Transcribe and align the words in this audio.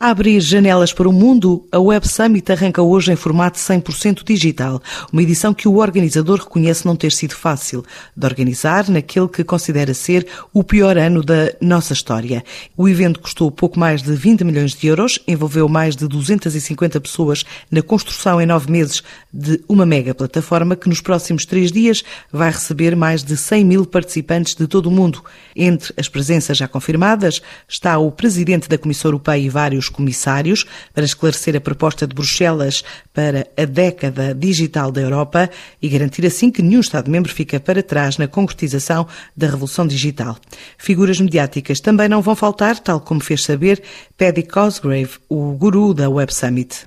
Abrir 0.00 0.38
janelas 0.40 0.92
para 0.92 1.08
o 1.08 1.12
mundo, 1.12 1.66
a 1.72 1.80
Web 1.80 2.06
Summit 2.06 2.52
arranca 2.52 2.80
hoje 2.80 3.10
em 3.10 3.16
formato 3.16 3.58
100% 3.58 4.22
digital, 4.24 4.80
uma 5.12 5.24
edição 5.24 5.52
que 5.52 5.66
o 5.66 5.78
organizador 5.78 6.38
reconhece 6.38 6.86
não 6.86 6.94
ter 6.94 7.10
sido 7.10 7.34
fácil 7.34 7.84
de 8.16 8.24
organizar 8.24 8.88
naquele 8.88 9.26
que 9.26 9.42
considera 9.42 9.92
ser 9.92 10.24
o 10.54 10.62
pior 10.62 10.96
ano 10.96 11.20
da 11.20 11.52
nossa 11.60 11.94
história. 11.94 12.44
O 12.76 12.88
evento 12.88 13.18
custou 13.18 13.50
pouco 13.50 13.76
mais 13.76 14.00
de 14.00 14.14
20 14.14 14.44
milhões 14.44 14.72
de 14.72 14.86
euros, 14.86 15.18
envolveu 15.26 15.68
mais 15.68 15.96
de 15.96 16.06
250 16.06 17.00
pessoas 17.00 17.44
na 17.68 17.82
construção 17.82 18.40
em 18.40 18.46
nove 18.46 18.70
meses 18.70 19.02
de 19.32 19.60
uma 19.68 19.84
mega 19.84 20.14
plataforma 20.14 20.76
que 20.76 20.88
nos 20.88 21.00
próximos 21.00 21.44
três 21.44 21.72
dias 21.72 22.04
vai 22.32 22.52
receber 22.52 22.94
mais 22.94 23.24
de 23.24 23.36
100 23.36 23.64
mil 23.64 23.84
participantes 23.84 24.54
de 24.54 24.68
todo 24.68 24.86
o 24.86 24.92
mundo. 24.92 25.24
Entre 25.56 25.92
as 25.96 26.08
presenças 26.08 26.56
já 26.56 26.68
confirmadas 26.68 27.42
está 27.66 27.98
o 27.98 28.12
presidente 28.12 28.68
da 28.68 28.78
Comissão 28.78 29.08
Europeia 29.08 29.42
e 29.42 29.48
vários 29.48 29.87
comissários 29.88 30.64
para 30.94 31.04
esclarecer 31.04 31.56
a 31.56 31.60
proposta 31.60 32.06
de 32.06 32.14
Bruxelas 32.14 32.84
para 33.12 33.46
a 33.56 33.64
década 33.64 34.34
digital 34.34 34.90
da 34.90 35.00
Europa 35.00 35.50
e 35.80 35.88
garantir 35.88 36.26
assim 36.26 36.50
que 36.50 36.62
nenhum 36.62 36.80
Estado-membro 36.80 37.32
fica 37.32 37.58
para 37.58 37.82
trás 37.82 38.18
na 38.18 38.26
concretização 38.26 39.06
da 39.36 39.46
revolução 39.46 39.86
digital. 39.86 40.36
Figuras 40.76 41.20
mediáticas 41.20 41.80
também 41.80 42.08
não 42.08 42.22
vão 42.22 42.36
faltar, 42.36 42.78
tal 42.78 43.00
como 43.00 43.20
fez 43.20 43.42
saber 43.44 43.82
Paddy 44.16 44.42
Cosgrave, 44.42 45.10
o 45.28 45.52
guru 45.52 45.94
da 45.94 46.08
Web 46.08 46.32
Summit. 46.34 46.86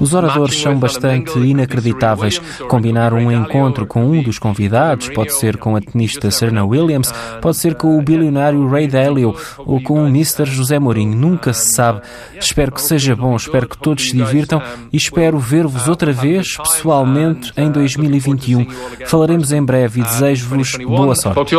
Os 0.00 0.14
oradores 0.14 0.60
são 0.60 0.78
bastante 0.78 1.38
inacreditáveis. 1.38 2.40
Combinar 2.68 3.12
um 3.12 3.30
encontro 3.30 3.86
com 3.86 4.04
um 4.04 4.22
dos 4.22 4.38
convidados, 4.38 5.08
pode 5.08 5.34
ser 5.34 5.56
com 5.56 5.76
a 5.76 5.80
tenista 5.80 6.30
Serena 6.30 6.64
Williams, 6.64 7.12
pode 7.40 7.56
ser 7.56 7.74
com 7.74 7.98
o 7.98 8.02
bilionário 8.02 8.66
Ray 8.68 8.86
Dalio 8.86 9.34
ou 9.58 9.82
com 9.82 10.04
o 10.04 10.06
Mr. 10.08 10.44
José 10.46 10.71
José 10.72 10.78
Mourinho. 10.78 11.16
Nunca 11.16 11.52
se 11.52 11.72
sabe. 11.72 12.00
Espero 12.38 12.72
que 12.72 12.80
seja 12.80 13.14
bom, 13.14 13.36
espero 13.36 13.68
que 13.68 13.76
todos 13.76 14.08
se 14.08 14.16
divirtam 14.16 14.62
e 14.92 14.96
espero 14.96 15.38
ver-vos 15.38 15.88
outra 15.88 16.12
vez, 16.12 16.56
pessoalmente, 16.56 17.52
em 17.56 17.70
2021. 17.70 18.66
Falaremos 19.06 19.52
em 19.52 19.62
breve 19.62 20.00
e 20.00 20.04
desejo-vos 20.04 20.76
boa 20.76 21.14
sorte. 21.14 21.54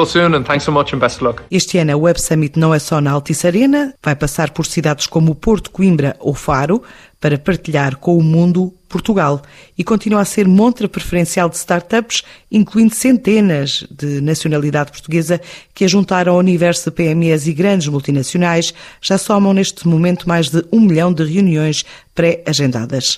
Este 1.52 1.78
ano 1.78 1.92
a 1.92 1.98
Web 1.98 2.22
Summit 2.22 2.58
não 2.58 2.74
é 2.74 2.80
só 2.80 3.00
na 3.00 3.12
Altice 3.12 3.46
Arena, 3.46 3.94
vai 4.02 4.16
passar 4.16 4.50
por 4.50 4.66
cidades 4.66 5.06
como 5.06 5.36
Porto, 5.36 5.70
Coimbra 5.70 6.16
ou 6.20 6.34
Faro 6.34 6.82
para 7.24 7.38
partilhar 7.38 7.96
com 7.96 8.18
o 8.18 8.22
mundo 8.22 8.74
Portugal 8.90 9.42
e 9.76 9.84
continua 9.84 10.22
a 10.22 10.26
ser 10.26 10.48
montra 10.48 10.88
preferencial 10.88 11.50
de 11.50 11.56
startups, 11.56 12.22
incluindo 12.52 12.94
centenas 12.94 13.88
de 13.90 14.22
nacionalidade 14.22 14.92
portuguesa 14.92 15.42
que 15.74 15.86
a 15.86 15.88
juntaram 15.88 16.34
ao 16.34 16.40
universo 16.40 16.92
de 16.92 16.96
PMEs 16.96 17.48
e 17.48 17.54
grandes 17.54 17.88
multinacionais, 17.88 18.72
já 19.02 19.18
somam 19.18 19.54
neste 19.54 19.88
momento 19.88 20.28
mais 20.30 20.50
de 20.50 20.64
um 20.72 20.82
milhão 20.82 21.12
de 21.12 21.24
reuniões 21.24 21.84
pré-agendadas. 22.14 23.18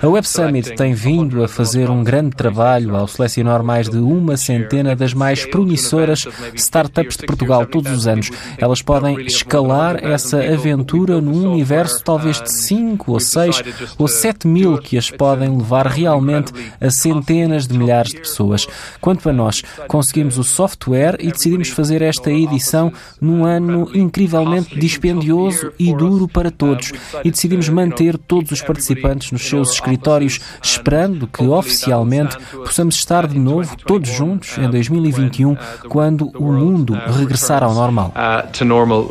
A 0.00 0.08
Web 0.08 0.28
Summit 0.28 0.76
tem 0.76 0.94
vindo 0.94 1.42
a 1.42 1.48
fazer 1.48 1.90
um 1.90 2.04
grande 2.04 2.36
trabalho 2.36 2.94
ao 2.94 3.08
selecionar 3.08 3.64
mais 3.64 3.88
de 3.88 3.98
uma 3.98 4.36
centena 4.36 4.94
das 4.94 5.12
mais 5.12 5.44
promissoras 5.44 6.28
startups 6.54 7.16
de 7.16 7.26
Portugal 7.26 7.66
todos 7.66 7.90
os 7.90 8.06
anos. 8.06 8.30
Elas 8.56 8.80
podem 8.80 9.20
escalar 9.22 9.96
essa 10.04 10.38
aventura 10.38 11.20
num 11.20 11.50
universo 11.50 12.04
talvez 12.34 12.42
de 12.42 12.52
5 12.52 13.12
ou 13.12 13.20
6 13.20 13.62
ou 13.98 14.08
7 14.08 14.46
mil 14.46 14.78
que 14.78 14.96
as 14.98 15.10
podem 15.10 15.56
levar 15.56 15.86
realmente 15.86 16.52
a 16.80 16.90
centenas 16.90 17.66
de 17.66 17.76
milhares 17.78 18.12
de 18.12 18.20
pessoas. 18.20 18.66
Quanto 19.00 19.28
a 19.28 19.32
nós, 19.32 19.62
conseguimos 19.86 20.38
o 20.38 20.44
software 20.44 21.16
e 21.20 21.30
decidimos 21.30 21.68
fazer 21.68 22.02
esta 22.02 22.30
edição 22.30 22.92
num 23.20 23.44
ano 23.44 23.90
incrivelmente 23.94 24.78
dispendioso 24.78 25.72
e 25.78 25.94
duro 25.94 26.26
para 26.28 26.50
todos 26.50 26.92
e 27.24 27.30
decidimos 27.30 27.68
manter 27.68 28.18
todos 28.18 28.50
os 28.50 28.62
participantes 28.62 29.30
nos 29.30 29.46
seus 29.46 29.72
escritórios, 29.72 30.40
esperando 30.62 31.26
que 31.26 31.44
oficialmente 31.46 32.36
possamos 32.54 32.96
estar 32.96 33.26
de 33.26 33.38
novo 33.38 33.76
todos 33.86 34.08
juntos 34.08 34.56
em 34.58 34.68
2021, 34.70 35.56
quando 35.88 36.30
o 36.38 36.52
mundo 36.52 36.94
regressar 37.18 37.62
ao 37.62 37.74
normal. 37.74 38.12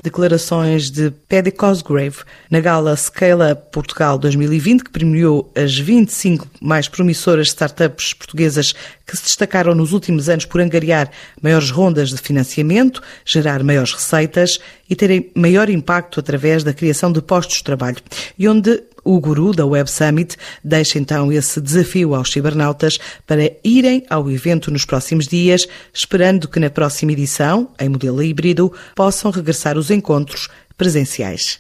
Declarações 0.04 0.90
de 0.90 1.12
Paddy 1.12 1.52
Cosgrave 1.52 2.18
na 2.50 2.60
gala 2.60 2.96
Scale 3.04 3.52
Up 3.52 3.72
Portugal 3.72 4.18
2020, 4.18 4.84
que 4.84 4.90
premiou 4.90 5.52
as 5.56 5.78
25 5.78 6.48
mais 6.62 6.88
promissoras 6.88 7.48
startups 7.48 8.14
portuguesas 8.14 8.74
que 9.06 9.18
se 9.18 9.24
destacaram 9.24 9.76
nos 9.76 9.92
últimos 9.92 10.30
anos 10.30 10.46
por 10.46 10.62
angariar 10.62 11.12
maiores 11.42 11.70
rondas 11.70 12.10
de 12.10 12.18
financiamento, 12.18 13.02
gerar 13.26 13.64
maiores 13.64 13.92
receitas 13.92 14.60
e 14.90 14.96
terem 14.96 15.32
maior 15.36 15.70
impacto 15.70 16.20
através 16.20 16.64
da 16.64 16.74
criação 16.74 17.12
de 17.12 17.22
postos 17.22 17.58
de 17.58 17.64
trabalho. 17.64 17.98
E 18.38 18.48
onde 18.48 18.82
o 19.04 19.20
guru 19.20 19.52
da 19.52 19.66
Web 19.66 19.92
Summit 19.92 20.38
deixa 20.64 20.98
então 20.98 21.32
esse 21.32 21.60
desafio 21.60 22.16
aos 22.16 22.32
cibernautas 22.32 22.98
para 23.28 23.52
irem 23.64 24.06
ao 24.10 24.32
evento 24.32 24.72
nos 24.72 24.86
próximos 24.86 25.28
dias, 25.28 25.68
esperando 25.94 26.48
que 26.48 26.60
na 26.60 26.70
próxima 26.70 27.12
edição, 27.12 27.70
em 27.80 27.90
modelo 27.90 28.24
híbrido, 28.24 28.72
possam 28.96 29.30
regressar 29.30 29.78
os 29.78 29.92
encontros 29.92 30.48
presenciais. 30.78 31.60